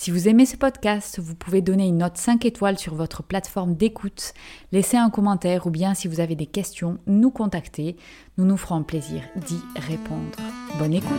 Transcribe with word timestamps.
Si 0.00 0.10
vous 0.10 0.28
aimez 0.28 0.46
ce 0.46 0.56
podcast, 0.56 1.20
vous 1.20 1.34
pouvez 1.34 1.60
donner 1.60 1.86
une 1.86 1.98
note 1.98 2.16
5 2.16 2.46
étoiles 2.46 2.78
sur 2.78 2.94
votre 2.94 3.22
plateforme 3.22 3.74
d'écoute, 3.74 4.32
laisser 4.72 4.96
un 4.96 5.10
commentaire 5.10 5.66
ou 5.66 5.70
bien 5.70 5.92
si 5.92 6.08
vous 6.08 6.20
avez 6.20 6.36
des 6.36 6.46
questions, 6.46 6.96
nous 7.06 7.30
contacter. 7.30 7.96
Nous 8.38 8.46
nous 8.46 8.56
ferons 8.56 8.82
plaisir 8.82 9.20
d'y 9.36 9.60
répondre. 9.76 10.38
Bonne 10.78 10.94
écoute 10.94 11.10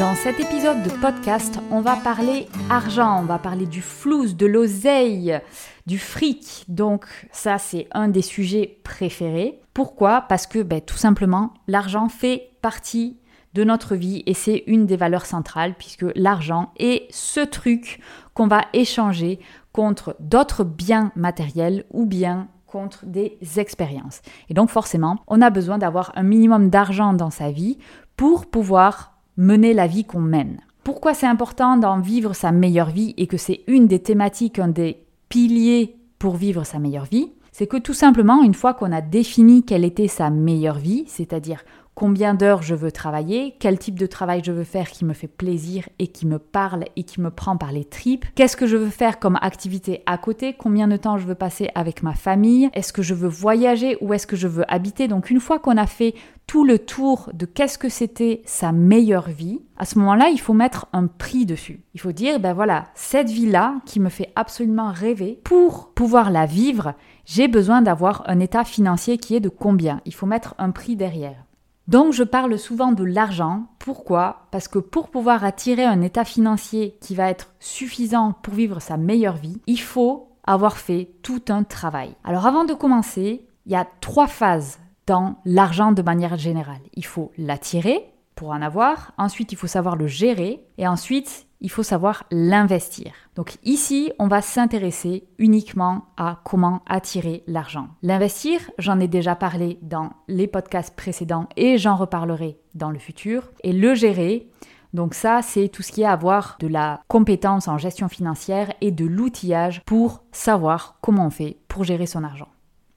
Dans 0.00 0.16
cet 0.16 0.40
épisode 0.40 0.82
de 0.82 0.90
podcast, 1.00 1.60
on 1.70 1.82
va 1.82 1.94
parler 1.94 2.48
argent, 2.68 3.20
on 3.20 3.26
va 3.26 3.38
parler 3.38 3.66
du 3.66 3.80
flou, 3.80 4.26
de 4.26 4.46
l'oseille, 4.46 5.38
du 5.86 6.00
fric. 6.00 6.64
Donc 6.66 7.06
ça, 7.30 7.58
c'est 7.58 7.86
un 7.92 8.08
des 8.08 8.22
sujets 8.22 8.80
préférés. 8.82 9.60
Pourquoi? 9.72 10.22
Parce 10.22 10.48
que 10.48 10.64
ben, 10.64 10.80
tout 10.80 10.96
simplement, 10.96 11.54
l'argent 11.68 12.08
fait 12.08 12.56
partie 12.60 13.18
de 13.54 13.64
notre 13.64 13.94
vie 13.94 14.22
et 14.26 14.34
c'est 14.34 14.64
une 14.66 14.86
des 14.86 14.96
valeurs 14.96 15.26
centrales 15.26 15.74
puisque 15.78 16.06
l'argent 16.14 16.72
est 16.78 17.06
ce 17.10 17.40
truc 17.40 18.00
qu'on 18.34 18.48
va 18.48 18.62
échanger 18.72 19.38
contre 19.72 20.16
d'autres 20.20 20.64
biens 20.64 21.12
matériels 21.16 21.84
ou 21.90 22.06
bien 22.06 22.48
contre 22.66 23.06
des 23.06 23.38
expériences. 23.56 24.20
Et 24.48 24.54
donc 24.54 24.70
forcément, 24.70 25.18
on 25.28 25.40
a 25.40 25.50
besoin 25.50 25.78
d'avoir 25.78 26.12
un 26.16 26.24
minimum 26.24 26.70
d'argent 26.70 27.12
dans 27.12 27.30
sa 27.30 27.52
vie 27.52 27.78
pour 28.16 28.46
pouvoir 28.46 29.12
mener 29.36 29.74
la 29.74 29.86
vie 29.86 30.04
qu'on 30.04 30.20
mène. 30.20 30.60
Pourquoi 30.82 31.14
c'est 31.14 31.26
important 31.26 31.76
d'en 31.76 32.00
vivre 32.00 32.34
sa 32.34 32.52
meilleure 32.52 32.90
vie 32.90 33.14
et 33.16 33.26
que 33.26 33.36
c'est 33.36 33.62
une 33.68 33.86
des 33.86 34.00
thématiques, 34.00 34.58
un 34.58 34.68
des 34.68 35.04
piliers 35.28 35.96
pour 36.18 36.36
vivre 36.36 36.64
sa 36.64 36.78
meilleure 36.78 37.06
vie? 37.06 37.32
C'est 37.52 37.68
que 37.68 37.76
tout 37.76 37.94
simplement, 37.94 38.42
une 38.42 38.54
fois 38.54 38.74
qu'on 38.74 38.90
a 38.90 39.00
défini 39.00 39.64
quelle 39.64 39.84
était 39.84 40.08
sa 40.08 40.28
meilleure 40.28 40.78
vie, 40.78 41.04
c'est-à-dire 41.06 41.64
combien 41.94 42.34
d'heures 42.34 42.62
je 42.62 42.74
veux 42.74 42.92
travailler, 42.92 43.56
quel 43.58 43.78
type 43.78 43.98
de 43.98 44.06
travail 44.06 44.42
je 44.44 44.52
veux 44.52 44.64
faire 44.64 44.90
qui 44.90 45.04
me 45.04 45.12
fait 45.12 45.28
plaisir 45.28 45.88
et 45.98 46.08
qui 46.08 46.26
me 46.26 46.38
parle 46.38 46.84
et 46.96 47.04
qui 47.04 47.20
me 47.20 47.30
prend 47.30 47.56
par 47.56 47.72
les 47.72 47.84
tripes, 47.84 48.24
qu'est-ce 48.34 48.56
que 48.56 48.66
je 48.66 48.76
veux 48.76 48.90
faire 48.90 49.18
comme 49.18 49.38
activité 49.40 50.02
à 50.06 50.18
côté, 50.18 50.54
combien 50.54 50.88
de 50.88 50.96
temps 50.96 51.18
je 51.18 51.26
veux 51.26 51.34
passer 51.34 51.70
avec 51.74 52.02
ma 52.02 52.14
famille, 52.14 52.70
est-ce 52.74 52.92
que 52.92 53.02
je 53.02 53.14
veux 53.14 53.28
voyager 53.28 53.96
ou 54.00 54.12
est-ce 54.12 54.26
que 54.26 54.36
je 54.36 54.48
veux 54.48 54.64
habiter. 54.72 55.08
Donc 55.08 55.30
une 55.30 55.40
fois 55.40 55.58
qu'on 55.58 55.76
a 55.76 55.86
fait 55.86 56.14
tout 56.46 56.64
le 56.64 56.78
tour 56.78 57.30
de 57.32 57.46
qu'est-ce 57.46 57.78
que 57.78 57.88
c'était 57.88 58.42
sa 58.44 58.72
meilleure 58.72 59.30
vie, 59.30 59.60
à 59.78 59.84
ce 59.84 59.98
moment-là, 59.98 60.28
il 60.28 60.38
faut 60.38 60.52
mettre 60.52 60.86
un 60.92 61.06
prix 61.06 61.46
dessus. 61.46 61.80
Il 61.94 62.00
faut 62.00 62.12
dire, 62.12 62.38
ben 62.38 62.52
voilà, 62.52 62.86
cette 62.94 63.30
vie-là 63.30 63.76
qui 63.86 63.98
me 63.98 64.08
fait 64.10 64.30
absolument 64.36 64.92
rêver, 64.92 65.40
pour 65.44 65.92
pouvoir 65.94 66.30
la 66.30 66.46
vivre, 66.46 66.94
j'ai 67.24 67.48
besoin 67.48 67.82
d'avoir 67.82 68.22
un 68.26 68.40
état 68.40 68.64
financier 68.64 69.16
qui 69.16 69.34
est 69.34 69.40
de 69.40 69.48
combien. 69.48 70.00
Il 70.04 70.14
faut 70.14 70.26
mettre 70.26 70.54
un 70.58 70.70
prix 70.70 70.96
derrière. 70.96 71.44
Donc 71.86 72.12
je 72.12 72.22
parle 72.22 72.58
souvent 72.58 72.92
de 72.92 73.04
l'argent. 73.04 73.66
Pourquoi? 73.78 74.46
Parce 74.50 74.68
que 74.68 74.78
pour 74.78 75.10
pouvoir 75.10 75.44
attirer 75.44 75.84
un 75.84 76.00
état 76.00 76.24
financier 76.24 76.96
qui 77.00 77.14
va 77.14 77.28
être 77.28 77.52
suffisant 77.60 78.32
pour 78.42 78.54
vivre 78.54 78.80
sa 78.80 78.96
meilleure 78.96 79.36
vie, 79.36 79.60
il 79.66 79.80
faut 79.80 80.30
avoir 80.44 80.78
fait 80.78 81.10
tout 81.22 81.42
un 81.48 81.62
travail. 81.62 82.14
Alors 82.24 82.46
avant 82.46 82.64
de 82.64 82.74
commencer, 82.74 83.46
il 83.66 83.72
y 83.72 83.76
a 83.76 83.86
trois 84.00 84.26
phases 84.26 84.78
dans 85.06 85.36
l'argent 85.44 85.92
de 85.92 86.02
manière 86.02 86.38
générale. 86.38 86.80
Il 86.94 87.04
faut 87.04 87.32
l'attirer 87.36 88.10
pour 88.34 88.50
en 88.50 88.62
avoir, 88.62 89.12
ensuite 89.16 89.52
il 89.52 89.56
faut 89.56 89.66
savoir 89.66 89.96
le 89.96 90.06
gérer, 90.06 90.64
et 90.76 90.88
ensuite 90.88 91.46
il 91.60 91.70
faut 91.70 91.82
savoir 91.82 92.24
l'investir. 92.30 93.12
Donc 93.36 93.56
ici, 93.64 94.12
on 94.18 94.28
va 94.28 94.42
s'intéresser 94.42 95.24
uniquement 95.38 96.06
à 96.16 96.40
comment 96.44 96.82
attirer 96.86 97.42
l'argent. 97.46 97.88
L'investir, 98.02 98.60
j'en 98.78 99.00
ai 99.00 99.08
déjà 99.08 99.34
parlé 99.34 99.78
dans 99.82 100.10
les 100.28 100.46
podcasts 100.46 100.94
précédents 100.94 101.48
et 101.56 101.78
j'en 101.78 101.96
reparlerai 101.96 102.58
dans 102.74 102.90
le 102.90 102.98
futur. 102.98 103.50
Et 103.62 103.72
le 103.72 103.94
gérer, 103.94 104.50
donc 104.92 105.14
ça, 105.14 105.42
c'est 105.42 105.68
tout 105.68 105.82
ce 105.82 105.90
qui 105.90 106.02
est 106.02 106.06
avoir 106.06 106.56
de 106.60 106.68
la 106.68 107.02
compétence 107.08 107.66
en 107.66 107.78
gestion 107.78 108.08
financière 108.08 108.72
et 108.80 108.92
de 108.92 109.04
l'outillage 109.04 109.82
pour 109.84 110.22
savoir 110.30 110.98
comment 111.00 111.26
on 111.26 111.30
fait 111.30 111.56
pour 111.66 111.84
gérer 111.84 112.06
son 112.06 112.22
argent. 112.22 112.48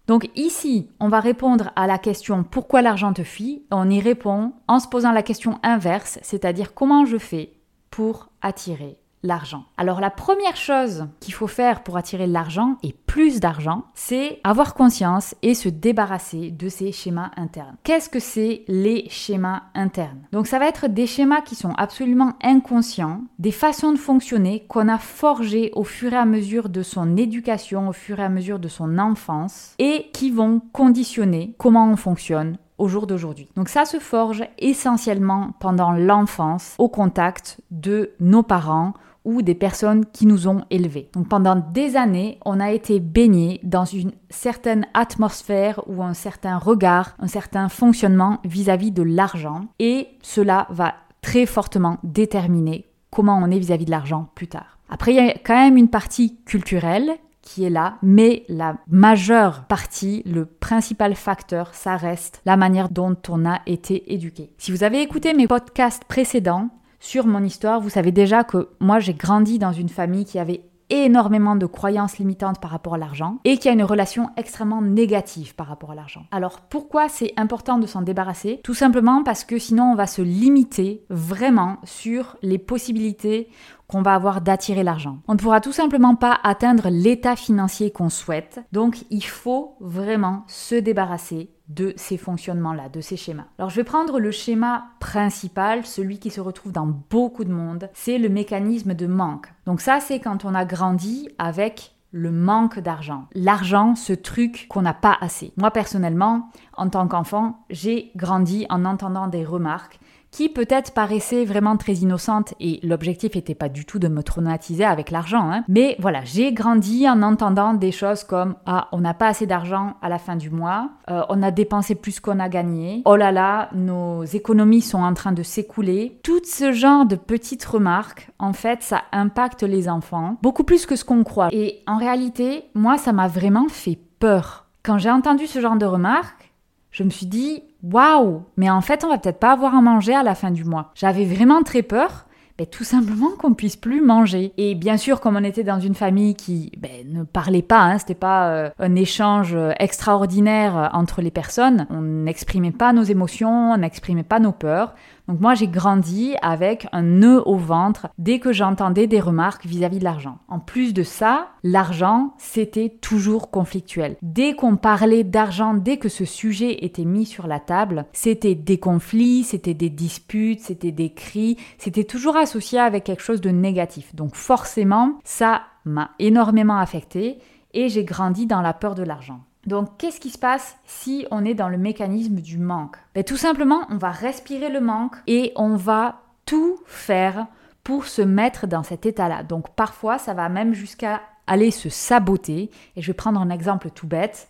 Donc 0.05 0.29
ici, 0.35 0.89
on 1.01 1.09
va 1.09 1.19
répondre 1.19 1.71
à 1.75 1.85
la 1.85 1.97
question 1.97 2.43
pourquoi 2.43 2.81
l'argent 2.81 3.11
te 3.11 3.23
fuit? 3.23 3.65
On 3.71 3.89
y 3.89 3.99
répond 3.99 4.53
en 4.67 4.79
se 4.79 4.87
posant 4.87 5.11
la 5.11 5.23
question 5.23 5.59
inverse, 5.63 6.19
c'est-à-dire 6.21 6.73
comment 6.73 7.05
je 7.05 7.17
fais 7.17 7.56
pour 7.97 8.29
attirer 8.43 8.99
l'argent. 9.23 9.65
Alors 9.75 9.99
la 9.99 10.11
première 10.11 10.55
chose 10.55 11.07
qu'il 11.19 11.33
faut 11.33 11.47
faire 11.47 11.81
pour 11.81 11.97
attirer 11.97 12.27
l'argent 12.27 12.77
et 12.83 12.93
plus 12.93 13.39
d'argent, 13.39 13.85
c'est 13.95 14.39
avoir 14.43 14.75
conscience 14.75 15.33
et 15.41 15.55
se 15.55 15.67
débarrasser 15.67 16.51
de 16.51 16.69
ces 16.69 16.91
schémas 16.91 17.31
internes. 17.37 17.75
Qu'est-ce 17.83 18.11
que 18.11 18.19
c'est 18.19 18.65
les 18.67 19.09
schémas 19.09 19.63
internes? 19.73 20.27
Donc 20.31 20.45
ça 20.45 20.59
va 20.59 20.67
être 20.67 20.87
des 20.87 21.07
schémas 21.07 21.41
qui 21.41 21.55
sont 21.55 21.73
absolument 21.73 22.33
inconscients, 22.43 23.23
des 23.39 23.51
façons 23.51 23.93
de 23.93 23.97
fonctionner 23.97 24.67
qu'on 24.67 24.89
a 24.89 24.99
forgées 24.99 25.71
au 25.73 25.83
fur 25.83 26.13
et 26.13 26.17
à 26.17 26.25
mesure 26.25 26.69
de 26.69 26.83
son 26.83 27.17
éducation, 27.17 27.89
au 27.89 27.93
fur 27.93 28.19
et 28.19 28.23
à 28.23 28.29
mesure 28.29 28.59
de 28.59 28.67
son 28.67 28.99
enfance 28.99 29.73
et 29.79 30.11
qui 30.13 30.29
vont 30.29 30.61
conditionner 30.71 31.55
comment 31.57 31.89
on 31.89 31.95
fonctionne 31.95 32.59
au 32.77 32.87
jour 32.87 33.07
d'aujourd'hui. 33.07 33.47
Donc 33.55 33.69
ça 33.69 33.85
se 33.85 33.99
forge 33.99 34.43
essentiellement 34.59 35.51
pendant 35.59 35.91
l'enfance 35.91 36.75
au 36.77 36.89
contact 36.89 37.59
de 37.71 38.11
nos 38.19 38.43
parents 38.43 38.93
ou 39.25 39.41
des 39.41 39.55
personnes 39.55 40.05
qui 40.05 40.25
nous 40.25 40.47
ont 40.47 40.63
élevés. 40.69 41.09
Donc 41.13 41.27
pendant 41.27 41.55
des 41.55 41.97
années, 41.97 42.39
on 42.45 42.61
a 42.61 42.71
été 42.71 43.01
baigné 43.01 43.59
dans 43.61 43.83
une 43.83 44.13
certaine 44.29 44.85
atmosphère 44.93 45.81
ou 45.87 46.01
un 46.01 46.13
certain 46.13 46.57
regard, 46.57 47.15
un 47.19 47.27
certain 47.27 47.67
fonctionnement 47.67 48.39
vis-à-vis 48.45 48.91
de 48.91 49.03
l'argent 49.03 49.65
et 49.79 50.07
cela 50.21 50.65
va 50.69 50.93
très 51.21 51.45
fortement 51.45 51.97
déterminer 52.03 52.85
comment 53.11 53.37
on 53.37 53.51
est 53.51 53.59
vis-à-vis 53.59 53.83
-vis 53.83 53.87
de 53.87 53.91
l'argent 53.91 54.29
plus 54.33 54.47
tard. 54.47 54.77
Après, 54.89 55.11
il 55.11 55.17
y 55.17 55.29
a 55.29 55.33
quand 55.33 55.55
même 55.55 55.75
une 55.75 55.89
partie 55.89 56.37
culturelle 56.45 57.11
qui 57.47 57.63
est 57.63 57.69
là, 57.69 57.97
mais 58.03 58.43
la 58.49 58.75
majeure 58.89 59.63
partie, 59.63 60.21
le 60.25 60.45
principal 60.45 61.15
facteur, 61.15 61.73
ça 61.73 61.95
reste 61.95 62.41
la 62.45 62.57
manière 62.57 62.89
dont 62.89 63.15
on 63.29 63.45
a 63.45 63.61
été 63.65 64.13
éduqué. 64.13 64.51
Si 64.57 64.71
vous 64.71 64.83
avez 64.83 65.01
écouté 65.01 65.33
mes 65.33 65.47
podcasts 65.47 66.03
précédents 66.03 66.69
sur 66.99 67.25
mon 67.25 67.43
histoire, 67.43 67.79
vous 67.79 67.89
savez 67.89 68.11
déjà 68.11 68.43
que 68.43 68.69
moi 68.81 68.99
j'ai 68.99 69.13
grandi 69.13 69.59
dans 69.59 69.71
une 69.71 69.87
famille 69.87 70.25
qui 70.25 70.39
avait 70.39 70.63
énormément 70.89 71.55
de 71.55 71.65
croyances 71.65 72.17
limitantes 72.17 72.59
par 72.59 72.71
rapport 72.71 72.95
à 72.95 72.97
l'argent 72.97 73.37
et 73.43 73.57
qui 73.57 73.69
a 73.69 73.73
une 73.73 73.83
relation 73.83 74.29
extrêmement 74.37 74.81
négative 74.81 75.55
par 75.55 75.67
rapport 75.67 75.91
à 75.91 75.95
l'argent. 75.95 76.25
Alors 76.31 76.61
pourquoi 76.61 77.09
c'est 77.09 77.33
important 77.37 77.77
de 77.77 77.87
s'en 77.87 78.01
débarrasser? 78.01 78.61
Tout 78.63 78.73
simplement 78.73 79.23
parce 79.23 79.43
que 79.43 79.59
sinon 79.59 79.91
on 79.91 79.95
va 79.95 80.07
se 80.07 80.21
limiter 80.21 81.05
vraiment 81.09 81.77
sur 81.83 82.37
les 82.41 82.57
possibilités 82.57 83.49
qu'on 83.87 84.01
va 84.01 84.15
avoir 84.15 84.41
d'attirer 84.41 84.83
l'argent. 84.83 85.19
On 85.27 85.33
ne 85.33 85.39
pourra 85.39 85.61
tout 85.61 85.71
simplement 85.71 86.15
pas 86.15 86.37
atteindre 86.43 86.89
l'état 86.89 87.35
financier 87.35 87.91
qu'on 87.91 88.09
souhaite, 88.09 88.59
donc 88.71 89.05
il 89.09 89.23
faut 89.23 89.77
vraiment 89.79 90.43
se 90.47 90.75
débarrasser 90.75 91.51
de 91.69 91.93
ces 91.97 92.17
fonctionnements-là, 92.17 92.89
de 92.89 93.01
ces 93.01 93.17
schémas. 93.17 93.47
Alors 93.57 93.69
je 93.69 93.75
vais 93.75 93.83
prendre 93.83 94.19
le 94.19 94.31
schéma 94.31 94.85
principal, 94.99 95.85
celui 95.85 96.19
qui 96.19 96.29
se 96.29 96.41
retrouve 96.41 96.71
dans 96.71 96.87
beaucoup 97.09 97.43
de 97.43 97.51
monde, 97.51 97.89
c'est 97.93 98.17
le 98.17 98.29
mécanisme 98.29 98.93
de 98.93 99.07
manque. 99.07 99.47
Donc 99.65 99.81
ça 99.81 99.99
c'est 99.99 100.19
quand 100.19 100.45
on 100.45 100.55
a 100.55 100.65
grandi 100.65 101.29
avec 101.37 101.93
le 102.11 102.31
manque 102.31 102.79
d'argent. 102.79 103.25
L'argent, 103.33 103.95
ce 103.95 104.13
truc 104.13 104.67
qu'on 104.69 104.81
n'a 104.81 104.93
pas 104.93 105.17
assez. 105.19 105.51
Moi 105.57 105.71
personnellement, 105.71 106.49
en 106.75 106.89
tant 106.89 107.07
qu'enfant, 107.07 107.65
j'ai 107.69 108.11
grandi 108.15 108.65
en 108.69 108.85
entendant 108.85 109.27
des 109.27 109.43
remarques 109.43 109.99
qui 110.31 110.49
peut-être 110.49 110.93
paraissait 110.93 111.45
vraiment 111.45 111.77
très 111.77 111.93
innocente 111.93 112.53
et 112.59 112.79
l'objectif 112.83 113.35
n'était 113.35 113.55
pas 113.55 113.69
du 113.69 113.85
tout 113.85 113.99
de 113.99 114.07
me 114.07 114.23
traumatiser 114.23 114.83
avec 114.83 115.11
l'argent. 115.11 115.49
Hein. 115.51 115.63
Mais 115.67 115.95
voilà, 115.99 116.23
j'ai 116.23 116.53
grandi 116.53 117.07
en 117.09 117.21
entendant 117.21 117.73
des 117.73 117.91
choses 117.91 118.23
comme 118.23 118.55
ah 118.65 118.87
on 118.91 118.99
n'a 118.99 119.13
pas 119.13 119.27
assez 119.27 119.47
d'argent 119.47 119.95
à 120.01 120.09
la 120.09 120.17
fin 120.17 120.35
du 120.35 120.49
mois, 120.49 120.89
euh, 121.09 121.21
on 121.29 121.41
a 121.43 121.51
dépensé 121.51 121.95
plus 121.95 122.19
qu'on 122.19 122.39
a 122.39 122.49
gagné, 122.49 123.01
oh 123.05 123.15
là 123.15 123.31
là 123.31 123.69
nos 123.73 124.23
économies 124.23 124.81
sont 124.81 125.01
en 125.01 125.13
train 125.13 125.31
de 125.31 125.43
s'écouler. 125.43 126.19
Tout 126.23 126.41
ce 126.43 126.71
genre 126.71 127.05
de 127.05 127.15
petites 127.15 127.65
remarques, 127.65 128.29
en 128.39 128.53
fait, 128.53 128.83
ça 128.83 129.03
impacte 129.11 129.63
les 129.63 129.89
enfants 129.89 130.37
beaucoup 130.41 130.63
plus 130.63 130.85
que 130.85 130.95
ce 130.95 131.05
qu'on 131.05 131.23
croit. 131.23 131.49
Et 131.51 131.83
en 131.87 131.97
réalité, 131.97 132.65
moi, 132.73 132.97
ça 132.97 133.13
m'a 133.13 133.27
vraiment 133.27 133.67
fait 133.69 133.97
peur. 134.19 134.67
Quand 134.83 134.97
j'ai 134.97 135.11
entendu 135.11 135.47
ce 135.47 135.59
genre 135.59 135.77
de 135.77 135.85
remarques, 135.85 136.53
je 136.91 137.03
me 137.03 137.09
suis 137.09 137.25
dit 137.25 137.63
waouh, 137.83 138.43
mais 138.57 138.69
en 138.69 138.81
fait, 138.81 139.03
on 139.03 139.09
va 139.09 139.17
peut-être 139.17 139.39
pas 139.39 139.51
avoir 139.51 139.75
à 139.75 139.81
manger 139.81 140.13
à 140.13 140.23
la 140.23 140.35
fin 140.35 140.51
du 140.51 140.63
mois. 140.63 140.91
J'avais 140.95 141.25
vraiment 141.25 141.63
très 141.63 141.81
peur, 141.81 142.26
Tout 142.65 142.83
simplement 142.83 143.29
qu'on 143.37 143.53
puisse 143.53 143.75
plus 143.75 144.01
manger. 144.01 144.53
Et 144.57 144.75
bien 144.75 144.97
sûr, 144.97 145.21
comme 145.21 145.35
on 145.35 145.43
était 145.43 145.63
dans 145.63 145.79
une 145.79 145.95
famille 145.95 146.35
qui 146.35 146.71
ben, 146.77 146.91
ne 147.05 147.23
parlait 147.23 147.61
pas, 147.61 147.81
hein, 147.81 147.97
c'était 147.97 148.15
pas 148.15 148.49
euh, 148.49 148.69
un 148.79 148.95
échange 148.95 149.53
euh, 149.55 149.71
extraordinaire 149.79 150.89
entre 150.93 151.21
les 151.21 151.31
personnes, 151.31 151.87
on 151.89 152.01
n'exprimait 152.01 152.71
pas 152.71 152.93
nos 152.93 153.03
émotions, 153.03 153.71
on 153.73 153.77
n'exprimait 153.77 154.23
pas 154.23 154.39
nos 154.39 154.51
peurs. 154.51 154.93
Donc 155.27 155.41
moi 155.41 155.55
j'ai 155.55 155.67
grandi 155.67 156.35
avec 156.41 156.87
un 156.93 157.01
nœud 157.01 157.41
au 157.45 157.57
ventre 157.57 158.07
dès 158.17 158.39
que 158.39 158.53
j'entendais 158.53 159.07
des 159.07 159.19
remarques 159.19 159.65
vis-à-vis 159.65 159.99
de 159.99 160.05
l'argent. 160.05 160.37
En 160.47 160.59
plus 160.59 160.93
de 160.93 161.03
ça, 161.03 161.49
l'argent 161.63 162.33
c'était 162.37 162.89
toujours 162.89 163.51
conflictuel. 163.51 164.15
Dès 164.21 164.53
qu'on 164.53 164.77
parlait 164.77 165.25
d'argent, 165.25 165.73
dès 165.73 165.97
que 165.97 166.07
ce 166.07 166.23
sujet 166.23 166.85
était 166.85 167.03
mis 167.03 167.25
sur 167.25 167.45
la 167.47 167.59
table, 167.59 168.05
c'était 168.13 168.55
des 168.55 168.77
conflits, 168.77 169.43
c'était 169.43 169.73
des 169.73 169.89
disputes, 169.89 170.61
c'était 170.61 170.93
des 170.93 171.09
cris, 171.09 171.57
c'était 171.77 172.05
toujours 172.05 172.37
associé 172.47 172.79
avec 172.79 173.03
quelque 173.03 173.21
chose 173.21 173.41
de 173.41 173.49
négatif. 173.49 174.15
Donc 174.15 174.35
forcément, 174.35 175.19
ça 175.25 175.63
m'a 175.83 176.11
énormément 176.17 176.77
affecté 176.77 177.39
et 177.73 177.89
j'ai 177.89 178.05
grandi 178.05 178.47
dans 178.47 178.61
la 178.61 178.73
peur 178.73 178.95
de 178.95 179.03
l'argent. 179.03 179.41
Donc, 179.65 179.97
qu'est-ce 179.97 180.21
qui 180.21 180.29
se 180.29 180.37
passe 180.37 180.77
si 180.85 181.27
on 181.29 181.43
est 181.43 181.53
dans 181.53 181.67
le 181.67 181.77
mécanisme 181.77 182.35
du 182.35 182.57
manque? 182.57 182.95
Ben, 183.13 183.25
Tout 183.25 183.35
simplement, 183.35 183.81
on 183.89 183.97
va 183.97 184.11
respirer 184.11 184.69
le 184.69 184.79
manque 184.79 185.15
et 185.27 185.51
on 185.57 185.75
va 185.75 186.21
tout 186.45 186.77
faire 186.85 187.47
pour 187.83 188.05
se 188.05 188.21
mettre 188.21 188.65
dans 188.65 188.83
cet 188.83 189.05
état-là. 189.05 189.43
Donc, 189.43 189.69
parfois, 189.75 190.19
ça 190.19 190.33
va 190.33 190.47
même 190.47 190.73
jusqu'à 190.73 191.21
aller 191.47 191.71
se 191.71 191.89
saboter. 191.89 192.71
Et 192.95 193.01
je 193.01 193.07
vais 193.07 193.13
prendre 193.13 193.41
un 193.41 193.49
exemple 193.49 193.89
tout 193.89 194.07
bête. 194.07 194.47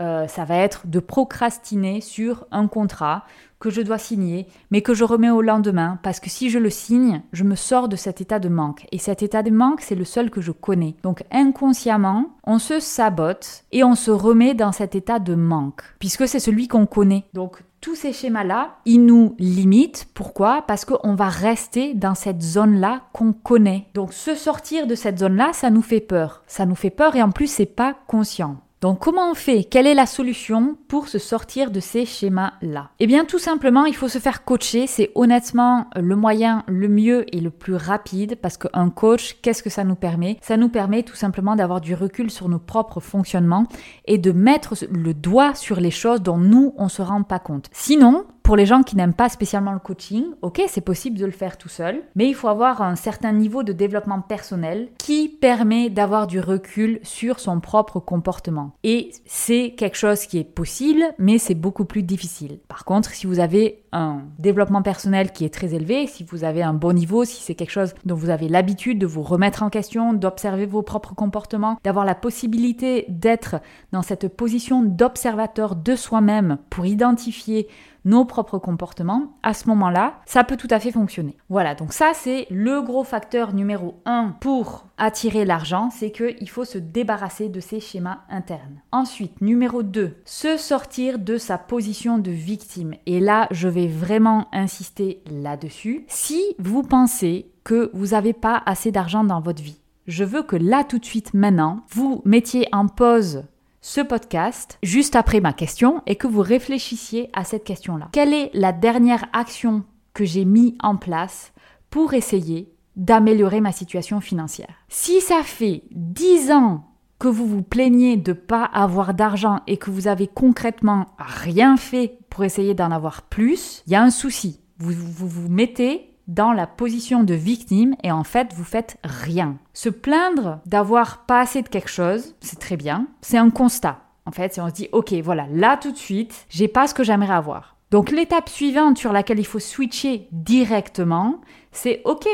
Euh, 0.00 0.26
ça 0.26 0.44
va 0.44 0.56
être 0.56 0.88
de 0.88 0.98
procrastiner 0.98 2.00
sur 2.00 2.44
un 2.50 2.66
contrat 2.66 3.24
que 3.58 3.70
je 3.70 3.80
dois 3.80 3.98
signer, 3.98 4.46
mais 4.70 4.82
que 4.82 4.94
je 4.94 5.04
remets 5.04 5.30
au 5.30 5.42
lendemain, 5.42 5.98
parce 6.02 6.20
que 6.20 6.30
si 6.30 6.50
je 6.50 6.58
le 6.58 6.70
signe, 6.70 7.22
je 7.32 7.44
me 7.44 7.54
sors 7.54 7.88
de 7.88 7.96
cet 7.96 8.20
état 8.20 8.38
de 8.38 8.48
manque. 8.48 8.86
Et 8.92 8.98
cet 8.98 9.22
état 9.22 9.42
de 9.42 9.50
manque, 9.50 9.80
c'est 9.80 9.94
le 9.94 10.04
seul 10.04 10.30
que 10.30 10.40
je 10.40 10.52
connais. 10.52 10.94
Donc 11.02 11.24
inconsciemment, 11.30 12.36
on 12.44 12.58
se 12.58 12.80
sabote 12.80 13.64
et 13.72 13.84
on 13.84 13.94
se 13.94 14.10
remet 14.10 14.54
dans 14.54 14.72
cet 14.72 14.94
état 14.94 15.18
de 15.18 15.34
manque, 15.34 15.82
puisque 15.98 16.28
c'est 16.28 16.40
celui 16.40 16.68
qu'on 16.68 16.86
connaît. 16.86 17.24
Donc 17.34 17.62
tous 17.80 17.94
ces 17.94 18.12
schémas-là, 18.12 18.78
ils 18.84 19.04
nous 19.04 19.34
limitent. 19.38 20.08
Pourquoi? 20.14 20.62
Parce 20.66 20.84
qu'on 20.84 21.14
va 21.14 21.28
rester 21.28 21.94
dans 21.94 22.14
cette 22.14 22.42
zone-là 22.42 23.02
qu'on 23.12 23.32
connaît. 23.32 23.86
Donc 23.94 24.12
se 24.12 24.34
sortir 24.34 24.86
de 24.86 24.94
cette 24.94 25.18
zone-là, 25.18 25.52
ça 25.52 25.70
nous 25.70 25.82
fait 25.82 26.00
peur. 26.00 26.42
Ça 26.46 26.66
nous 26.66 26.74
fait 26.74 26.90
peur 26.90 27.14
et 27.16 27.22
en 27.22 27.30
plus, 27.30 27.46
c'est 27.46 27.64
pas 27.64 27.94
conscient. 28.06 28.56
Donc 28.82 28.98
comment 28.98 29.30
on 29.30 29.34
fait? 29.34 29.64
Quelle 29.64 29.86
est 29.86 29.94
la 29.94 30.04
solution 30.04 30.76
pour 30.88 31.08
se 31.08 31.18
sortir 31.18 31.70
de 31.70 31.80
ces 31.80 32.04
schémas-là? 32.04 32.90
Eh 33.00 33.06
bien 33.06 33.24
tout 33.24 33.38
simplement, 33.38 33.86
il 33.86 33.96
faut 33.96 34.08
se 34.08 34.18
faire 34.18 34.44
coacher. 34.44 34.86
C'est 34.86 35.12
honnêtement 35.14 35.86
le 35.96 36.14
moyen 36.14 36.62
le 36.66 36.88
mieux 36.88 37.24
et 37.34 37.40
le 37.40 37.50
plus 37.50 37.74
rapide 37.74 38.36
parce 38.40 38.58
qu'un 38.58 38.90
coach, 38.90 39.38
qu'est-ce 39.40 39.62
que 39.62 39.70
ça 39.70 39.84
nous 39.84 39.94
permet? 39.94 40.38
Ça 40.42 40.58
nous 40.58 40.68
permet 40.68 41.02
tout 41.04 41.16
simplement 41.16 41.56
d'avoir 41.56 41.80
du 41.80 41.94
recul 41.94 42.30
sur 42.30 42.50
nos 42.50 42.58
propres 42.58 43.00
fonctionnements 43.00 43.66
et 44.04 44.18
de 44.18 44.32
mettre 44.32 44.74
le 44.90 45.14
doigt 45.14 45.54
sur 45.54 45.80
les 45.80 45.90
choses 45.90 46.20
dont 46.20 46.38
nous, 46.38 46.74
on 46.76 46.84
ne 46.84 46.90
se 46.90 47.02
rend 47.02 47.22
pas 47.22 47.38
compte. 47.38 47.70
Sinon, 47.72 48.26
pour 48.46 48.54
les 48.54 48.64
gens 48.64 48.84
qui 48.84 48.94
n'aiment 48.94 49.12
pas 49.12 49.28
spécialement 49.28 49.72
le 49.72 49.80
coaching, 49.80 50.24
ok, 50.40 50.62
c'est 50.68 50.80
possible 50.80 51.18
de 51.18 51.26
le 51.26 51.32
faire 51.32 51.58
tout 51.58 51.68
seul, 51.68 52.04
mais 52.14 52.28
il 52.28 52.34
faut 52.36 52.46
avoir 52.46 52.80
un 52.80 52.94
certain 52.94 53.32
niveau 53.32 53.64
de 53.64 53.72
développement 53.72 54.20
personnel 54.20 54.88
qui 54.98 55.28
permet 55.28 55.90
d'avoir 55.90 56.28
du 56.28 56.38
recul 56.38 57.00
sur 57.02 57.40
son 57.40 57.58
propre 57.58 57.98
comportement. 57.98 58.70
Et 58.84 59.10
c'est 59.24 59.74
quelque 59.76 59.96
chose 59.96 60.26
qui 60.26 60.38
est 60.38 60.44
possible, 60.44 61.02
mais 61.18 61.38
c'est 61.38 61.56
beaucoup 61.56 61.86
plus 61.86 62.04
difficile. 62.04 62.60
Par 62.68 62.84
contre, 62.84 63.10
si 63.10 63.26
vous 63.26 63.40
avez 63.40 63.82
un 63.90 64.22
développement 64.38 64.82
personnel 64.82 65.32
qui 65.32 65.44
est 65.44 65.52
très 65.52 65.74
élevé, 65.74 66.06
si 66.06 66.22
vous 66.22 66.44
avez 66.44 66.62
un 66.62 66.74
bon 66.74 66.92
niveau, 66.92 67.24
si 67.24 67.42
c'est 67.42 67.56
quelque 67.56 67.70
chose 67.70 67.94
dont 68.04 68.14
vous 68.14 68.30
avez 68.30 68.48
l'habitude 68.48 69.00
de 69.00 69.06
vous 69.06 69.22
remettre 69.22 69.64
en 69.64 69.70
question, 69.70 70.12
d'observer 70.12 70.66
vos 70.66 70.82
propres 70.82 71.16
comportements, 71.16 71.80
d'avoir 71.82 72.04
la 72.04 72.14
possibilité 72.14 73.06
d'être 73.08 73.56
dans 73.90 74.02
cette 74.02 74.28
position 74.28 74.82
d'observateur 74.82 75.74
de 75.74 75.96
soi-même 75.96 76.58
pour 76.70 76.86
identifier 76.86 77.66
nos 78.06 78.24
propres 78.24 78.58
comportements, 78.58 79.36
à 79.42 79.52
ce 79.52 79.68
moment-là, 79.68 80.20
ça 80.24 80.44
peut 80.44 80.56
tout 80.56 80.68
à 80.70 80.80
fait 80.80 80.92
fonctionner. 80.92 81.36
Voilà, 81.50 81.74
donc 81.74 81.92
ça 81.92 82.12
c'est 82.14 82.46
le 82.50 82.80
gros 82.80 83.04
facteur 83.04 83.52
numéro 83.52 84.00
1 84.06 84.36
pour 84.40 84.86
attirer 84.96 85.44
l'argent, 85.44 85.90
c'est 85.90 86.12
qu'il 86.12 86.48
faut 86.48 86.64
se 86.64 86.78
débarrasser 86.78 87.50
de 87.50 87.60
ces 87.60 87.80
schémas 87.80 88.20
internes. 88.30 88.80
Ensuite, 88.92 89.40
numéro 89.42 89.82
2, 89.82 90.16
se 90.24 90.56
sortir 90.56 91.18
de 91.18 91.36
sa 91.36 91.58
position 91.58 92.18
de 92.18 92.30
victime. 92.30 92.94
Et 93.04 93.20
là, 93.20 93.48
je 93.50 93.68
vais 93.68 93.88
vraiment 93.88 94.46
insister 94.52 95.22
là-dessus. 95.30 96.06
Si 96.08 96.42
vous 96.58 96.82
pensez 96.82 97.50
que 97.64 97.90
vous 97.92 98.08
n'avez 98.08 98.32
pas 98.32 98.62
assez 98.64 98.92
d'argent 98.92 99.24
dans 99.24 99.40
votre 99.40 99.62
vie, 99.62 99.80
je 100.06 100.22
veux 100.22 100.42
que 100.42 100.56
là 100.56 100.84
tout 100.84 100.98
de 100.98 101.04
suite 101.04 101.34
maintenant, 101.34 101.80
vous 101.90 102.22
mettiez 102.24 102.68
en 102.72 102.86
pause 102.86 103.42
ce 103.86 104.00
podcast 104.00 104.80
juste 104.82 105.14
après 105.14 105.38
ma 105.38 105.52
question 105.52 106.02
et 106.06 106.16
que 106.16 106.26
vous 106.26 106.40
réfléchissiez 106.40 107.30
à 107.32 107.44
cette 107.44 107.62
question-là. 107.62 108.08
Quelle 108.10 108.34
est 108.34 108.50
la 108.52 108.72
dernière 108.72 109.26
action 109.32 109.84
que 110.12 110.24
j'ai 110.24 110.44
mis 110.44 110.76
en 110.82 110.96
place 110.96 111.52
pour 111.88 112.12
essayer 112.12 112.74
d'améliorer 112.96 113.60
ma 113.60 113.70
situation 113.70 114.20
financière? 114.20 114.74
Si 114.88 115.20
ça 115.20 115.42
fait 115.44 115.84
10 115.92 116.50
ans 116.50 116.84
que 117.20 117.28
vous 117.28 117.46
vous 117.46 117.62
plaignez 117.62 118.16
de 118.16 118.32
pas 118.32 118.64
avoir 118.64 119.14
d'argent 119.14 119.60
et 119.68 119.76
que 119.76 119.92
vous 119.92 120.08
avez 120.08 120.26
concrètement 120.26 121.06
rien 121.20 121.76
fait 121.76 122.18
pour 122.28 122.42
essayer 122.42 122.74
d'en 122.74 122.90
avoir 122.90 123.22
plus, 123.22 123.84
il 123.86 123.92
y 123.92 123.96
a 123.96 124.02
un 124.02 124.10
souci. 124.10 124.58
Vous 124.78 124.94
vous 124.94 125.48
mettez 125.48 126.15
dans 126.26 126.52
la 126.52 126.66
position 126.66 127.22
de 127.24 127.34
victime 127.34 127.94
et 128.02 128.12
en 128.12 128.24
fait 128.24 128.52
vous 128.54 128.64
faites 128.64 128.98
rien. 129.04 129.56
Se 129.72 129.88
plaindre 129.88 130.60
d'avoir 130.66 131.26
pas 131.26 131.40
assez 131.40 131.62
de 131.62 131.68
quelque 131.68 131.90
chose, 131.90 132.34
c'est 132.40 132.58
très 132.58 132.76
bien, 132.76 133.06
c'est 133.20 133.38
un 133.38 133.50
constat. 133.50 134.00
En 134.26 134.32
fait, 134.32 134.58
on 134.60 134.68
se 134.68 134.74
dit 134.74 134.88
OK, 134.92 135.12
voilà, 135.22 135.46
là 135.50 135.76
tout 135.76 135.92
de 135.92 135.96
suite, 135.96 136.46
j'ai 136.48 136.68
pas 136.68 136.86
ce 136.86 136.94
que 136.94 137.04
j'aimerais 137.04 137.34
avoir. 137.34 137.76
Donc 137.90 138.10
l'étape 138.10 138.48
suivante 138.48 138.98
sur 138.98 139.12
laquelle 139.12 139.38
il 139.38 139.46
faut 139.46 139.60
switcher 139.60 140.28
directement, 140.32 141.40
c'est 141.70 142.02
OK, 142.04 142.26